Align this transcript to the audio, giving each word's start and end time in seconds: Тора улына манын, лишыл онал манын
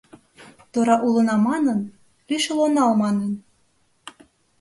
Тора 0.71 0.95
улына 1.07 1.35
манын, 1.47 1.79
лишыл 2.29 2.59
онал 2.65 2.91
манын 3.01 3.31